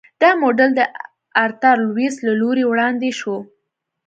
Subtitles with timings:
[0.21, 0.81] دا موډل د
[1.43, 3.37] آرتر لویس له لوري وړاندې شو.